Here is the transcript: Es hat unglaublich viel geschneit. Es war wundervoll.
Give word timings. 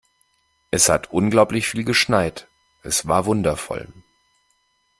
Es 0.71 0.89
hat 0.89 1.11
unglaublich 1.11 1.67
viel 1.67 1.83
geschneit. 1.83 2.47
Es 2.81 3.07
war 3.07 3.27
wundervoll. 3.27 3.93